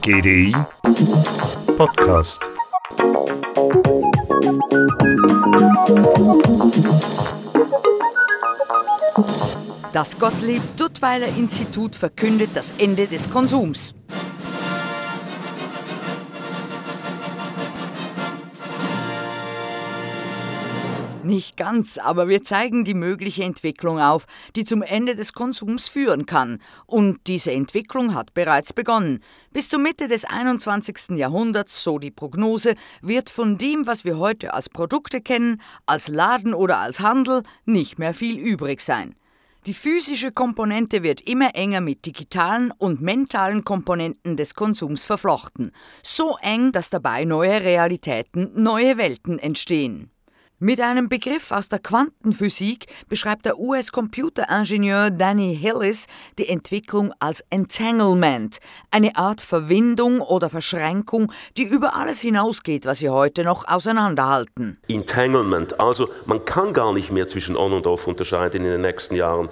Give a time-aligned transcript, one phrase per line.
[0.00, 0.54] GDI
[1.76, 2.40] Podcast.
[9.92, 13.94] Das Gottlieb Duttweiler Institut verkündet das Ende des Konsums.
[21.34, 26.26] Nicht ganz, aber wir zeigen die mögliche Entwicklung auf, die zum Ende des Konsums führen
[26.26, 26.60] kann.
[26.86, 29.18] Und diese Entwicklung hat bereits begonnen.
[29.52, 31.16] Bis zur Mitte des 21.
[31.16, 36.54] Jahrhunderts, so die Prognose, wird von dem, was wir heute als Produkte kennen, als Laden
[36.54, 39.16] oder als Handel, nicht mehr viel übrig sein.
[39.66, 45.72] Die physische Komponente wird immer enger mit digitalen und mentalen Komponenten des Konsums verflochten.
[46.00, 50.13] So eng, dass dabei neue Realitäten, neue Welten entstehen.
[50.60, 56.06] Mit einem Begriff aus der Quantenphysik beschreibt der US-Computeringenieur Danny Hillis
[56.38, 58.58] die Entwicklung als Entanglement,
[58.92, 64.78] eine Art Verwindung oder Verschränkung, die über alles hinausgeht, was wir heute noch auseinanderhalten.
[64.86, 69.16] Entanglement, also man kann gar nicht mehr zwischen On und Off unterscheiden in den nächsten
[69.16, 69.48] Jahren,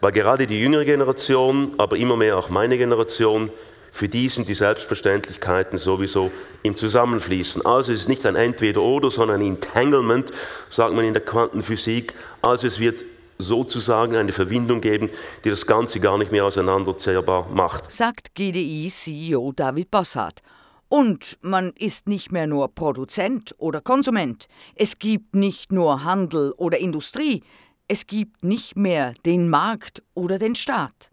[0.00, 3.50] weil gerade die jüngere Generation, aber immer mehr auch meine Generation,
[3.94, 6.32] für die sind die Selbstverständlichkeiten sowieso
[6.64, 7.64] im Zusammenfließen.
[7.64, 10.32] Also es ist nicht ein Entweder-Oder, sondern ein Entanglement,
[10.68, 12.12] sagt man in der Quantenphysik.
[12.42, 13.04] Also es wird
[13.38, 15.10] sozusagen eine Verbindung geben,
[15.44, 17.92] die das Ganze gar nicht mehr auseinanderzehrbar macht.
[17.92, 20.40] Sagt GDI-CEO David Bossart.
[20.88, 24.48] Und man ist nicht mehr nur Produzent oder Konsument.
[24.74, 27.44] Es gibt nicht nur Handel oder Industrie.
[27.86, 31.12] Es gibt nicht mehr den Markt oder den Staat.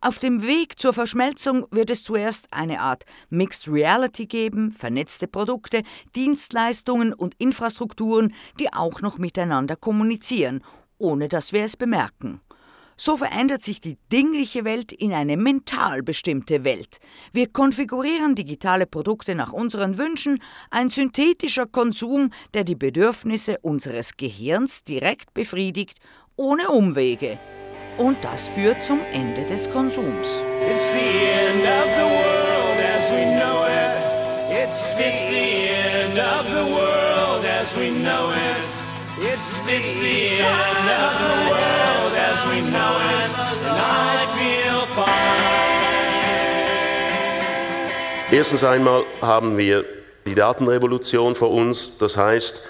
[0.00, 5.82] Auf dem Weg zur Verschmelzung wird es zuerst eine Art Mixed Reality geben, vernetzte Produkte,
[6.14, 10.62] Dienstleistungen und Infrastrukturen, die auch noch miteinander kommunizieren,
[10.98, 12.40] ohne dass wir es bemerken.
[12.96, 16.98] So verändert sich die dingliche Welt in eine mental bestimmte Welt.
[17.32, 24.82] Wir konfigurieren digitale Produkte nach unseren Wünschen, ein synthetischer Konsum, der die Bedürfnisse unseres Gehirns
[24.82, 25.98] direkt befriedigt,
[26.36, 27.38] ohne Umwege.
[27.98, 30.44] Und das führt zum Ende des Konsums.
[30.62, 33.98] It's the end of the world as we know it.
[34.50, 38.68] It's, it's the end of the world as we know it.
[39.18, 43.34] It's, it's the end of the world as we know it.
[43.66, 45.08] And I feel fine.
[48.30, 49.84] Erstens einmal haben wir
[50.24, 51.98] die Datenrevolution vor uns.
[51.98, 52.62] Das heißt,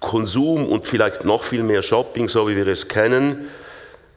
[0.00, 3.48] Konsum und vielleicht noch viel mehr Shopping, so wie wir es kennen,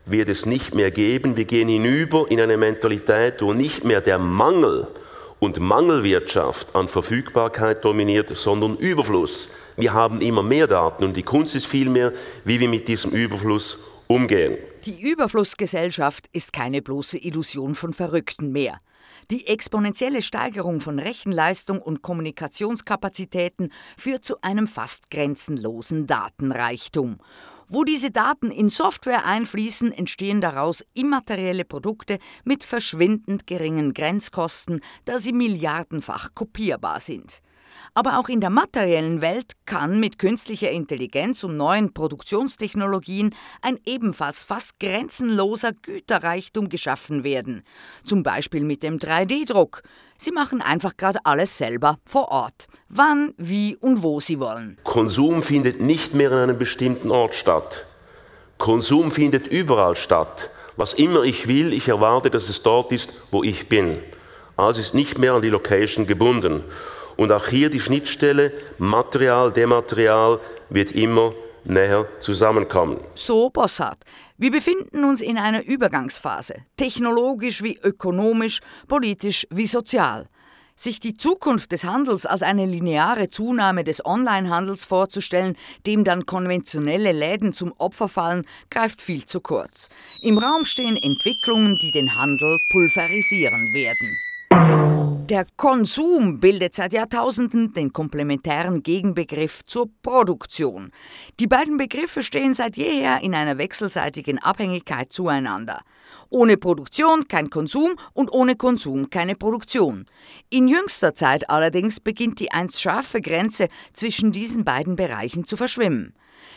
[0.06, 1.38] wird es nicht mehr geben.
[1.38, 4.88] Wir gehen hinüber in eine Mentalität, wo nicht mehr der Mangel
[5.40, 9.50] und Mangelwirtschaft an Verfügbarkeit dominiert, sondern Überfluss.
[9.76, 12.14] Wir haben immer mehr Daten und die Kunst ist vielmehr,
[12.46, 14.58] wie wir mit diesem Überfluss umgehen.
[14.86, 18.80] Die Überflussgesellschaft ist keine bloße Illusion von Verrückten mehr.
[19.32, 27.20] Die exponentielle Steigerung von Rechenleistung und Kommunikationskapazitäten führt zu einem fast grenzenlosen Datenreichtum.
[27.76, 35.18] Wo diese Daten in Software einfließen, entstehen daraus immaterielle Produkte mit verschwindend geringen Grenzkosten, da
[35.18, 37.42] sie milliardenfach kopierbar sind.
[37.96, 44.44] Aber auch in der materiellen Welt kann mit künstlicher Intelligenz und neuen Produktionstechnologien ein ebenfalls
[44.44, 47.64] fast grenzenloser Güterreichtum geschaffen werden.
[48.04, 49.82] Zum Beispiel mit dem 3D-Druck.
[50.24, 52.68] Sie machen einfach gerade alles selber vor Ort.
[52.88, 54.78] Wann, wie und wo sie wollen.
[54.86, 57.86] Konsum findet nicht mehr an einem bestimmten Ort statt.
[58.58, 60.50] Konsum findet überall statt.
[60.78, 64.00] Was immer ich will, ich erwarte, dass es dort ist, wo ich bin.
[64.56, 66.64] Also ist nicht mehr an die Location gebunden.
[67.18, 71.34] Und auch hier die Schnittstelle Material, Dematerial wird immer
[71.66, 73.00] näher zusammenkommen.
[73.16, 74.04] So Bossart.
[74.38, 80.28] Wir befinden uns in einer Übergangsphase, technologisch wie ökonomisch, politisch wie sozial.
[80.76, 87.12] Sich die Zukunft des Handels als eine lineare Zunahme des Onlinehandels vorzustellen, dem dann konventionelle
[87.12, 89.90] Läden zum Opfer fallen, greift viel zu kurz.
[90.22, 95.03] Im Raum stehen Entwicklungen, die den Handel pulverisieren werden.
[95.30, 100.92] Der Konsum bildet seit Jahrtausenden den komplementären Gegenbegriff zur Produktion.
[101.40, 105.80] Die beiden Begriffe stehen seit jeher in einer wechselseitigen Abhängigkeit zueinander.
[106.30, 110.08] Ohne Produktion kein Konsum und ohne Konsum keine Produktion.
[110.50, 116.16] In jüngster Zeit allerdings beginnt die einst scharfe Grenze zwischen diesen beiden Bereichen zu verschwimmen.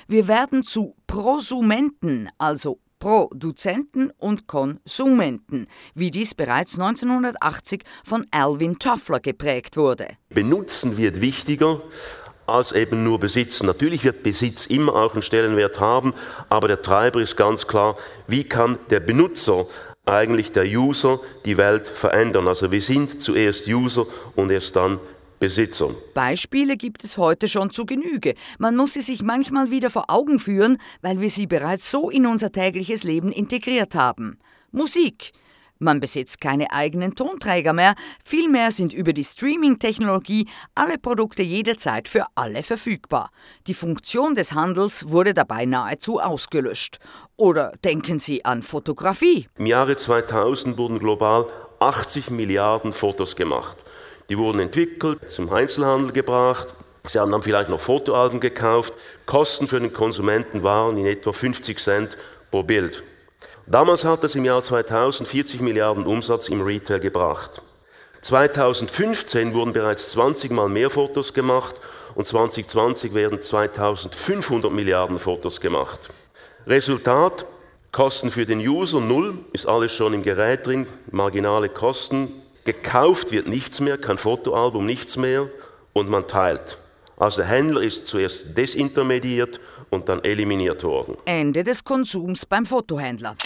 [0.09, 9.21] Wir werden zu Prosumenten, also Produzenten und Konsumenten, wie dies bereits 1980 von Alvin Toffler
[9.21, 10.09] geprägt wurde.
[10.31, 11.81] Benutzen wird wichtiger
[12.49, 13.67] als eben nur besitzen.
[13.67, 16.15] Natürlich wird Besitz immer auch einen Stellenwert haben,
[16.49, 19.67] aber der Treiber ist ganz klar, wie kann der Benutzer
[20.05, 22.49] eigentlich der User die Welt verändern.
[22.49, 24.99] Also wir sind zuerst User und erst dann
[25.39, 25.91] Besitzer.
[26.15, 28.35] Beispiele gibt es heute schon zu Genüge.
[28.59, 32.27] Man muss sie sich manchmal wieder vor Augen führen, weil wir sie bereits so in
[32.27, 34.39] unser tägliches Leben integriert haben.
[34.73, 35.33] Musik.
[35.79, 37.95] Man besitzt keine eigenen Tonträger mehr,
[38.25, 43.31] vielmehr sind über die Streaming-Technologie alle Produkte jederzeit für alle verfügbar.
[43.67, 46.99] Die Funktion des Handels wurde dabei nahezu ausgelöscht.
[47.37, 49.49] Oder denken Sie an Fotografie.
[49.59, 51.47] Im Jahre 2000 wurden global
[51.79, 53.77] 80 Milliarden Fotos gemacht.
[54.29, 56.75] Die wurden entwickelt, zum Einzelhandel gebracht.
[57.07, 58.95] Sie haben dann vielleicht noch Fotoalben gekauft.
[59.27, 62.17] Kosten für den Konsumenten waren in etwa 50 Cent
[62.51, 63.05] pro Bild.
[63.67, 67.63] Damals hat es im Jahr 2000 40 Milliarden Umsatz im Retail gebracht.
[68.23, 71.77] 2015 wurden bereits 20 mal mehr Fotos gemacht
[72.17, 76.09] und 2020 werden 2500 Milliarden Fotos gemacht.
[76.67, 77.47] Resultat,
[77.93, 82.43] Kosten für den User null, ist alles schon im Gerät drin, marginale Kosten.
[82.67, 85.49] Gekauft wird nichts mehr, kein Fotoalbum, nichts mehr
[85.93, 86.79] und man teilt.
[87.17, 89.61] Also der Händler ist zuerst desintermediert
[89.91, 91.17] und dann eliminiert worden.
[91.27, 93.37] Ende des Konsums beim Fotohändler.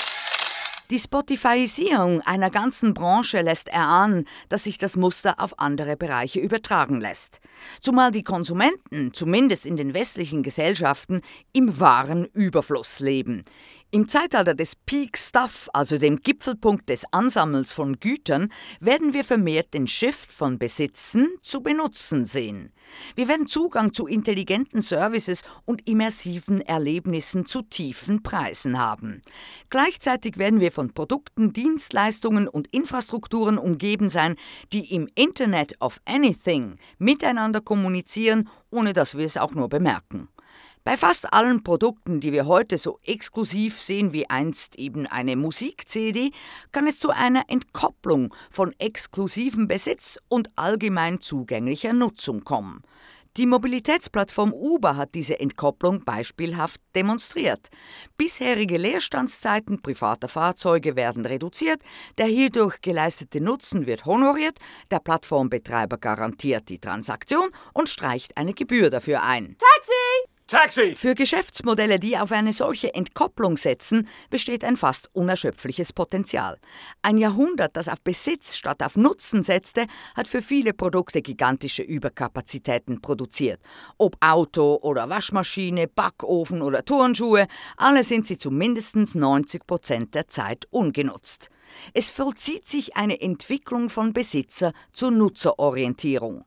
[0.91, 7.01] Die Spotifyisierung einer ganzen Branche lässt erahnen, dass sich das Muster auf andere Bereiche übertragen
[7.01, 7.41] lässt.
[7.81, 11.21] Zumal die Konsumenten, zumindest in den westlichen Gesellschaften,
[11.53, 13.45] im wahren Überfluss leben.
[13.93, 19.75] Im Zeitalter des Peak Stuff, also dem Gipfelpunkt des Ansammels von Gütern, werden wir vermehrt
[19.75, 22.73] den Shift von Besitzen zu Benutzen sehen.
[23.17, 29.23] Wir werden Zugang zu intelligenten Services und immersiven Erlebnissen zu tiefen Preisen haben.
[29.71, 34.37] Gleichzeitig werden wir von Produkten, Dienstleistungen und Infrastrukturen umgeben sein,
[34.73, 40.29] die im Internet of Anything miteinander kommunizieren, ohne dass wir es auch nur bemerken.
[40.83, 46.31] Bei fast allen Produkten, die wir heute so exklusiv sehen wie einst eben eine Musik-CD,
[46.73, 52.83] kann es zu einer Entkopplung von exklusivem Besitz und allgemein zugänglicher Nutzung kommen.
[53.37, 57.69] Die Mobilitätsplattform Uber hat diese Entkopplung beispielhaft demonstriert.
[58.17, 61.81] Bisherige Leerstandszeiten privater Fahrzeuge werden reduziert,
[62.19, 64.59] der hierdurch geleistete Nutzen wird honoriert,
[64.91, 69.57] der Plattformbetreiber garantiert die Transaktion und streicht eine Gebühr dafür ein.
[69.59, 70.30] Taxi!
[70.51, 70.97] Taxi!
[70.97, 76.59] Für Geschäftsmodelle, die auf eine solche Entkopplung setzen, besteht ein fast unerschöpfliches Potenzial.
[77.03, 79.87] Ein Jahrhundert, das auf Besitz statt auf Nutzen setzte,
[80.17, 83.61] hat für viele Produkte gigantische Überkapazitäten produziert.
[83.97, 90.27] Ob Auto oder Waschmaschine, Backofen oder Turnschuhe, alle sind sie zu mindestens 90 Prozent der
[90.27, 91.51] Zeit ungenutzt.
[91.95, 96.45] Es vollzieht sich eine Entwicklung von Besitzer zur Nutzerorientierung.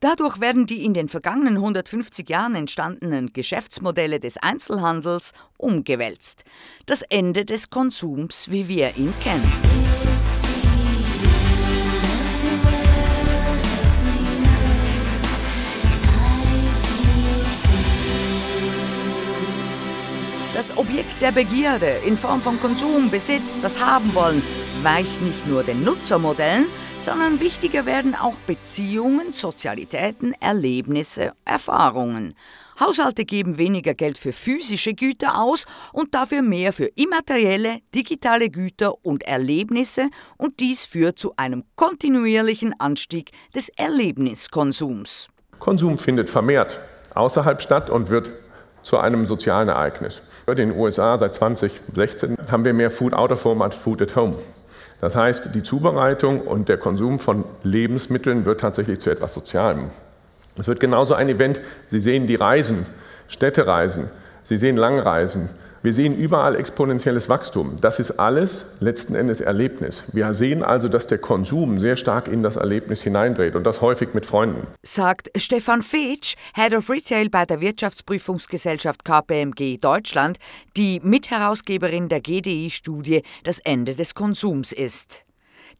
[0.00, 6.44] Dadurch werden die in den vergangenen 150 Jahren entstandenen Geschäftsmodelle des Einzelhandels umgewälzt.
[6.86, 9.52] Das Ende des Konsums, wie wir ihn kennen.
[20.54, 24.42] Das Objekt der Begierde in Form von Konsum, Besitz, das Haben wollen,
[24.82, 26.66] weicht nicht nur den Nutzermodellen,
[27.04, 32.34] sondern wichtiger werden auch Beziehungen, Sozialitäten, Erlebnisse, Erfahrungen.
[32.78, 38.94] Haushalte geben weniger Geld für physische Güter aus und dafür mehr für immaterielle, digitale Güter
[39.04, 45.28] und Erlebnisse und dies führt zu einem kontinuierlichen Anstieg des Erlebniskonsums.
[45.58, 46.80] Konsum findet vermehrt
[47.14, 48.30] außerhalb statt und wird
[48.82, 50.22] zu einem sozialen Ereignis.
[50.46, 54.14] In den USA seit 2016 haben wir mehr Food out of home als Food at
[54.16, 54.36] home.
[55.02, 59.90] Das heißt, die Zubereitung und der Konsum von Lebensmitteln wird tatsächlich zu etwas Sozialem.
[60.56, 62.86] Es wird genauso ein Event, Sie sehen die Reisen,
[63.26, 64.10] Städtereisen,
[64.44, 65.48] Sie sehen Langreisen,
[65.82, 67.76] wir sehen überall exponentielles Wachstum.
[67.80, 70.04] Das ist alles letzten Endes Erlebnis.
[70.12, 74.14] Wir sehen also, dass der Konsum sehr stark in das Erlebnis hineindreht und das häufig
[74.14, 74.66] mit Freunden.
[74.82, 80.38] Sagt Stefan Fetsch, Head of Retail bei der Wirtschaftsprüfungsgesellschaft KPMG Deutschland,
[80.76, 85.24] die Mitherausgeberin der GDI-Studie Das Ende des Konsums ist.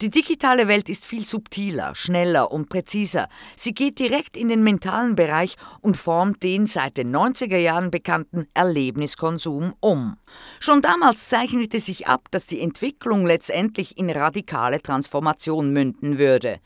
[0.00, 3.28] Die digitale Welt ist viel subtiler, schneller und präziser.
[3.56, 8.46] Sie geht direkt in den mentalen Bereich und formt den seit den 90er Jahren bekannten
[8.54, 10.16] Erlebniskonsum um.
[10.60, 16.58] Schon damals zeichnete sich ab, dass die Entwicklung letztendlich in radikale Transformation münden würde.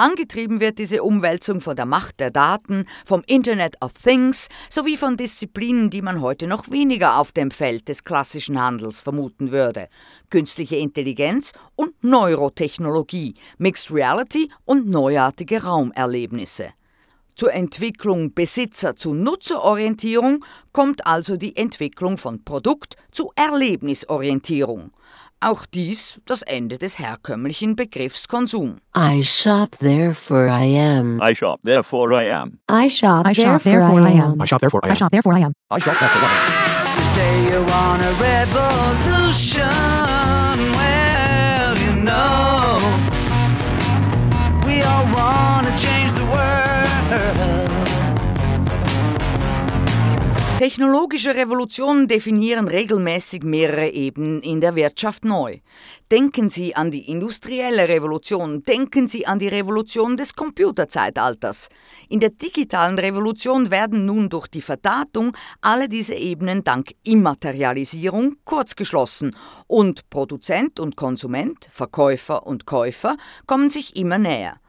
[0.00, 5.18] Angetrieben wird diese Umwälzung von der Macht der Daten, vom Internet of Things sowie von
[5.18, 9.88] Disziplinen, die man heute noch weniger auf dem Feld des klassischen Handels vermuten würde.
[10.30, 16.70] Künstliche Intelligenz und Neurotechnologie, Mixed Reality und neuartige Raumerlebnisse.
[17.36, 20.42] Zur Entwicklung Besitzer zu Nutzerorientierung
[20.72, 24.92] kommt also die Entwicklung von Produkt zu Erlebnisorientierung.
[25.42, 28.76] Auch dies das Ende des herkömmlichen Begriffs Konsum.
[28.94, 31.18] I shop therefore I am.
[31.22, 32.58] I shop, therefore I am.
[32.68, 34.38] I shop, I therefore, I am.
[34.38, 34.96] I shop, therefore I I am.
[34.98, 35.52] shop, therefore I am.
[35.70, 36.98] I shop, therefore I am.
[36.98, 39.64] You say you want a revolution.
[40.76, 42.76] Well, you know,
[44.66, 47.39] we all want to change the world.
[50.60, 55.60] Technologische Revolutionen definieren regelmäßig mehrere Ebenen in der Wirtschaft neu.
[56.10, 61.70] Denken Sie an die industrielle Revolution, denken Sie an die Revolution des Computerzeitalters.
[62.10, 69.34] In der digitalen Revolution werden nun durch die Verdatung alle diese Ebenen dank Immaterialisierung kurzgeschlossen
[69.66, 74.59] und Produzent und Konsument, Verkäufer und Käufer kommen sich immer näher.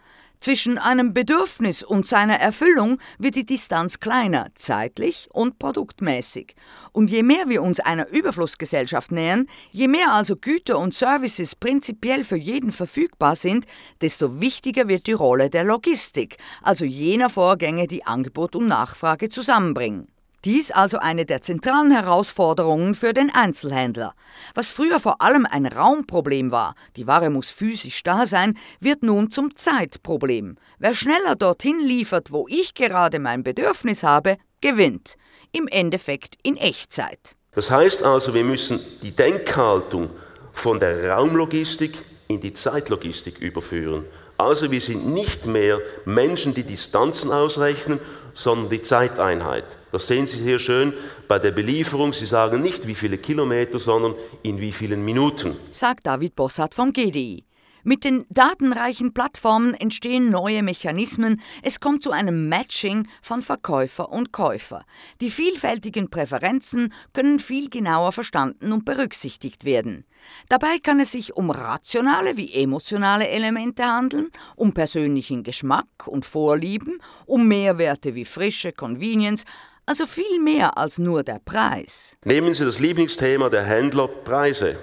[0.41, 6.55] Zwischen einem Bedürfnis und seiner Erfüllung wird die Distanz kleiner, zeitlich und produktmäßig.
[6.91, 12.23] Und je mehr wir uns einer Überflussgesellschaft nähern, je mehr also Güter und Services prinzipiell
[12.23, 13.67] für jeden verfügbar sind,
[14.01, 20.07] desto wichtiger wird die Rolle der Logistik, also jener Vorgänge, die Angebot und Nachfrage zusammenbringen.
[20.43, 24.15] Dies also eine der zentralen Herausforderungen für den Einzelhändler.
[24.55, 29.29] Was früher vor allem ein Raumproblem war, die Ware muss physisch da sein, wird nun
[29.29, 30.57] zum Zeitproblem.
[30.79, 35.15] Wer schneller dorthin liefert, wo ich gerade mein Bedürfnis habe, gewinnt.
[35.51, 37.35] Im Endeffekt in Echtzeit.
[37.51, 40.09] Das heißt also, wir müssen die Denkhaltung
[40.53, 44.05] von der Raumlogistik in die Zeitlogistik überführen.
[44.41, 47.99] Also wir sind nicht mehr Menschen, die Distanzen ausrechnen,
[48.33, 49.65] sondern die Zeiteinheit.
[49.91, 50.93] Das sehen Sie hier schön
[51.27, 52.11] bei der Belieferung.
[52.11, 55.57] Sie sagen nicht, wie viele Kilometer, sondern in wie vielen Minuten.
[55.69, 57.43] sagt David Bossart vom GDI.
[57.83, 64.31] Mit den datenreichen Plattformen entstehen neue Mechanismen, es kommt zu einem Matching von Verkäufer und
[64.31, 64.85] Käufer.
[65.19, 70.05] Die vielfältigen Präferenzen können viel genauer verstanden und berücksichtigt werden.
[70.47, 77.01] Dabei kann es sich um rationale wie emotionale Elemente handeln, um persönlichen Geschmack und Vorlieben,
[77.25, 79.43] um Mehrwerte wie Frische, Convenience,
[79.87, 82.15] also viel mehr als nur der Preis.
[82.23, 84.77] Nehmen Sie das Lieblingsthema der Händler Preise.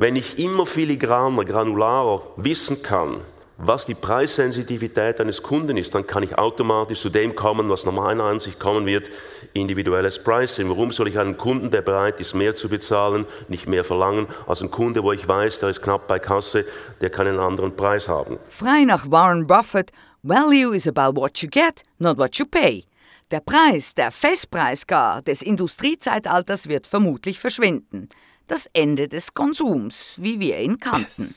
[0.00, 3.20] Wenn ich immer filigraner, granularer wissen kann,
[3.58, 7.92] was die Preissensitivität eines Kunden ist, dann kann ich automatisch zu dem kommen, was nach
[7.92, 9.10] meiner Ansicht kommen wird,
[9.52, 10.70] individuelles Pricing.
[10.70, 14.62] Warum soll ich einen Kunden, der bereit ist, mehr zu bezahlen, nicht mehr verlangen, als
[14.62, 16.64] einen Kunde, wo ich weiß, der ist knapp bei Kasse,
[17.02, 18.38] der kann einen anderen Preis haben.
[18.48, 19.92] Frei nach Warren Buffett,
[20.22, 22.86] Value is about what you get, not what you pay.
[23.30, 28.08] Der Preis, der Festpreis gar des Industriezeitalters wird vermutlich verschwinden.
[28.50, 31.32] Das Ende des Konsums, wie wir ihn kannten.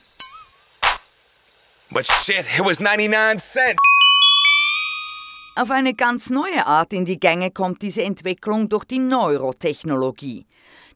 [1.92, 3.78] But shit, it was 99 cent.
[5.54, 10.44] Auf eine ganz neue Art in die Gänge kommt diese Entwicklung durch die Neurotechnologie.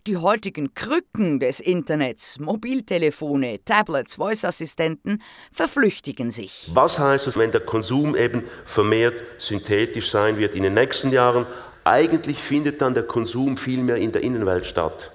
[0.08, 5.22] Die heutigen Krücken des Internets, Mobiltelefone, Tablets, Voice-Assistenten
[5.52, 6.68] verflüchtigen sich.
[6.74, 11.46] Was heißt es, wenn der Konsum eben vermehrt synthetisch sein wird in den nächsten Jahren?
[11.84, 15.12] Eigentlich findet dann der Konsum viel mehr in der Innenwelt statt.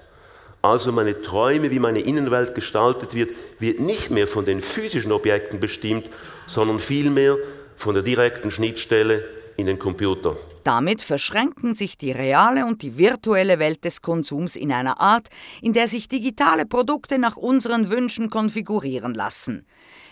[0.64, 5.60] Also meine Träume, wie meine Innenwelt gestaltet wird, wird nicht mehr von den physischen Objekten
[5.60, 6.08] bestimmt,
[6.46, 7.36] sondern vielmehr
[7.76, 9.22] von der direkten Schnittstelle
[9.58, 10.38] in den Computer.
[10.62, 15.28] Damit verschränken sich die reale und die virtuelle Welt des Konsums in einer Art,
[15.60, 19.66] in der sich digitale Produkte nach unseren Wünschen konfigurieren lassen.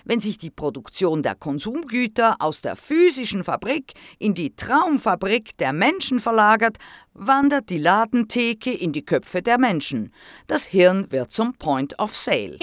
[0.05, 6.21] Wenn sich die Produktion der Konsumgüter aus der physischen Fabrik in die Traumfabrik der Menschen
[6.21, 6.79] verlagert,
[7.15, 10.13] wandert die Ladentheke in die Köpfe der Menschen.
[10.47, 12.59] Das Hirn wird zum Point of Sale.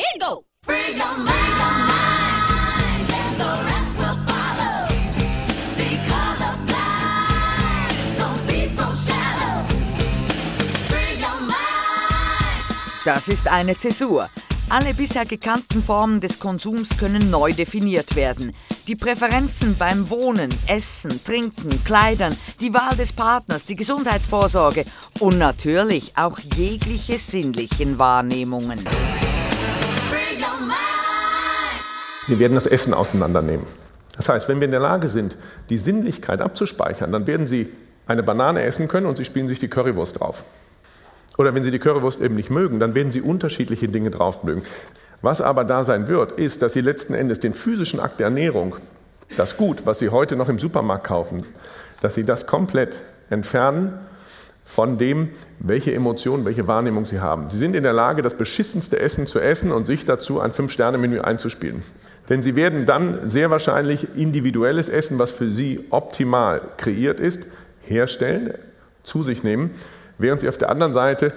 [13.06, 14.30] Das ist eine Zäsur.
[14.72, 18.52] Alle bisher gekannten Formen des Konsums können neu definiert werden.
[18.88, 24.86] Die Präferenzen beim Wohnen, Essen, Trinken, Kleidern, die Wahl des Partners, die Gesundheitsvorsorge
[25.20, 28.80] und natürlich auch jegliche sinnlichen Wahrnehmungen.
[32.28, 33.66] Wir werden das Essen auseinandernehmen.
[34.18, 35.36] Das heißt, wenn wir in der Lage sind,
[35.70, 37.72] die Sinnlichkeit abzuspeichern, dann werden Sie
[38.06, 40.44] eine Banane essen können und Sie spielen sich die Currywurst drauf.
[41.40, 44.62] Oder wenn Sie die Currywurst eben nicht mögen, dann werden Sie unterschiedliche Dinge drauf mögen.
[45.22, 48.76] Was aber da sein wird, ist, dass Sie letzten Endes den physischen Akt der Ernährung,
[49.38, 51.46] das Gut, was Sie heute noch im Supermarkt kaufen,
[52.02, 52.98] dass Sie das komplett
[53.30, 53.94] entfernen
[54.66, 55.30] von dem,
[55.60, 57.48] welche Emotionen, welche Wahrnehmung Sie haben.
[57.48, 61.22] Sie sind in der Lage, das beschissenste Essen zu essen und sich dazu ein Fünf-Sterne-Menü
[61.22, 61.84] einzuspielen.
[62.28, 67.44] Denn Sie werden dann sehr wahrscheinlich individuelles Essen, was für Sie optimal kreiert ist,
[67.82, 68.56] herstellen,
[69.04, 69.72] zu sich nehmen,
[70.20, 71.34] während Sie auf der anderen Seite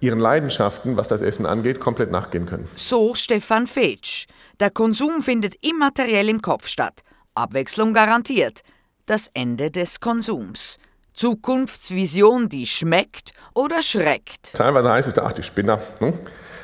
[0.00, 2.66] ihren Leidenschaften, was das Essen angeht, komplett nachgehen können.
[2.74, 4.26] So Stefan Fetsch.
[4.58, 7.02] Der Konsum findet immateriell im Kopf statt.
[7.34, 8.62] Abwechslung garantiert.
[9.06, 10.78] Das Ende des Konsums.
[11.12, 14.54] Zukunftsvision, die schmeckt oder schreckt.
[14.54, 15.80] Teilweise heißt es, ach, die Spinner.
[16.00, 16.14] Ne?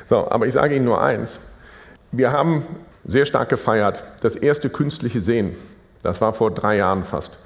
[0.09, 1.39] So, aber ich sage Ihnen nur eins.
[2.11, 2.65] Wir haben
[3.05, 5.55] sehr stark gefeiert das erste künstliche Sehen.
[6.01, 7.37] Das war vor drei Jahren fast.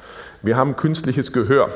[0.41, 1.71] Wir haben künstliches Gehör.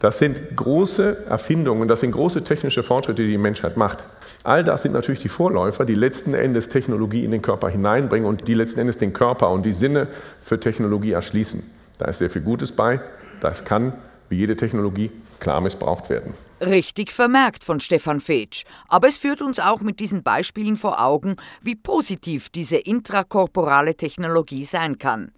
[0.00, 4.04] Das sind große Erfindungen, das sind große technische Fortschritte, die die Menschheit macht.
[4.44, 8.46] All das sind natürlich die Vorläufer, die letzten Endes Technologie in den Körper hineinbringen und
[8.46, 10.06] die letzten Endes den Körper und die Sinne
[10.40, 11.62] für Technologie erschließen.
[11.98, 13.00] Da ist sehr viel Gutes bei.
[13.40, 13.92] Das kann,
[14.28, 16.34] wie jede Technologie, klar missbraucht werden.
[16.60, 18.64] Richtig vermerkt von Stefan Fetsch.
[18.88, 24.64] Aber es führt uns auch mit diesen Beispielen vor Augen, wie positiv diese intrakorporale Technologie
[24.64, 25.32] sein kann.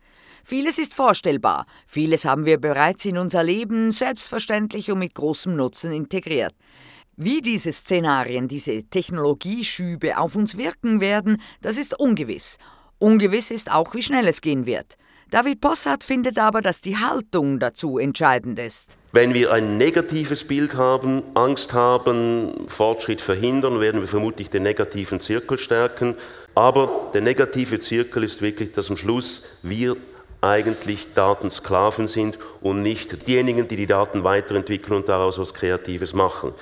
[0.50, 5.92] Vieles ist vorstellbar, vieles haben wir bereits in unser Leben selbstverständlich und mit großem Nutzen
[5.92, 6.52] integriert.
[7.14, 12.58] Wie diese Szenarien, diese Technologieschübe auf uns wirken werden, das ist ungewiss.
[12.98, 14.96] Ungewiss ist auch, wie schnell es gehen wird.
[15.30, 18.98] David Possart findet aber, dass die Haltung dazu entscheidend ist.
[19.12, 25.20] Wenn wir ein negatives Bild haben, Angst haben, Fortschritt verhindern, werden wir vermutlich den negativen
[25.20, 26.16] Zirkel stärken.
[26.56, 29.96] Aber der negative Zirkel ist wirklich, dass am Schluss wir
[30.40, 36.52] eigentlich Datensklaven sind und nicht diejenigen, die die Daten weiterentwickeln und daraus was Kreatives machen.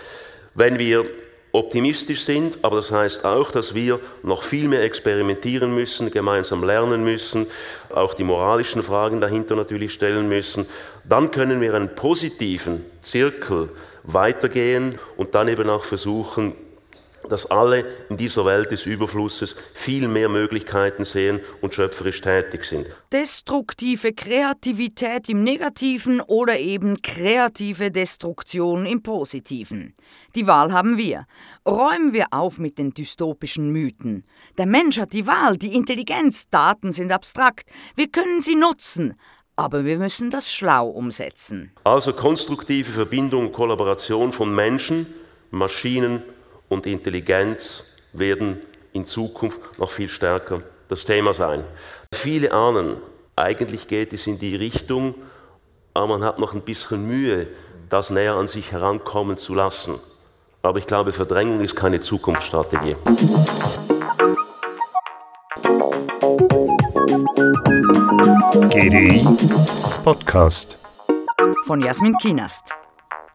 [0.54, 1.06] Wenn wir
[1.52, 7.04] optimistisch sind, aber das heißt auch, dass wir noch viel mehr experimentieren müssen, gemeinsam lernen
[7.04, 7.46] müssen,
[7.90, 10.66] auch die moralischen Fragen dahinter natürlich stellen müssen,
[11.08, 13.70] dann können wir einen positiven Zirkel
[14.02, 16.54] weitergehen und dann eben auch versuchen,
[17.28, 22.86] dass alle in dieser Welt des Überflusses viel mehr Möglichkeiten sehen und schöpferisch tätig sind.
[23.12, 29.94] Destruktive Kreativität im Negativen oder eben kreative Destruktion im Positiven.
[30.34, 31.26] Die Wahl haben wir.
[31.66, 34.24] Räumen wir auf mit den dystopischen Mythen.
[34.56, 37.68] Der Mensch hat die Wahl, die Intelligenz, Daten sind abstrakt.
[37.94, 39.14] Wir können sie nutzen.
[39.56, 41.72] Aber wir müssen das schlau umsetzen.
[41.82, 45.08] Also konstruktive Verbindung und Kollaboration von Menschen,
[45.50, 46.22] Maschinen
[46.68, 48.60] und Intelligenz werden
[48.92, 51.64] in Zukunft noch viel stärker das Thema sein.
[52.12, 52.96] Viele ahnen,
[53.36, 55.14] eigentlich geht es in die Richtung,
[55.94, 57.46] aber man hat noch ein bisschen Mühe,
[57.88, 59.98] das näher an sich herankommen zu lassen.
[60.62, 62.96] Aber ich glaube, Verdrängung ist keine Zukunftsstrategie.
[68.70, 69.26] GDI
[70.04, 70.78] Podcast.
[71.64, 72.77] Von Jasmin Kienast.